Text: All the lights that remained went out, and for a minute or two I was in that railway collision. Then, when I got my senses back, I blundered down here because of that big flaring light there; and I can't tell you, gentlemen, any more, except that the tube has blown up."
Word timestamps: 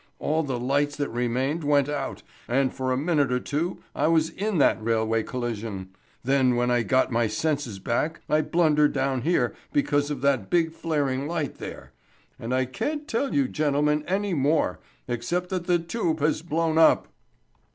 All 0.17 0.41
the 0.41 0.59
lights 0.59 0.95
that 0.95 1.09
remained 1.09 1.63
went 1.63 1.87
out, 1.87 2.23
and 2.47 2.73
for 2.73 2.91
a 2.91 2.97
minute 2.97 3.31
or 3.31 3.39
two 3.39 3.83
I 3.93 4.07
was 4.07 4.31
in 4.31 4.57
that 4.57 4.83
railway 4.83 5.21
collision. 5.21 5.89
Then, 6.23 6.55
when 6.55 6.71
I 6.71 6.81
got 6.81 7.11
my 7.11 7.27
senses 7.27 7.77
back, 7.77 8.21
I 8.27 8.41
blundered 8.41 8.93
down 8.93 9.21
here 9.21 9.53
because 9.71 10.09
of 10.09 10.21
that 10.21 10.49
big 10.49 10.71
flaring 10.71 11.27
light 11.27 11.59
there; 11.59 11.91
and 12.39 12.51
I 12.51 12.65
can't 12.65 13.07
tell 13.07 13.35
you, 13.35 13.47
gentlemen, 13.47 14.03
any 14.07 14.33
more, 14.33 14.79
except 15.07 15.49
that 15.49 15.67
the 15.67 15.77
tube 15.77 16.19
has 16.21 16.41
blown 16.41 16.79
up." 16.79 17.07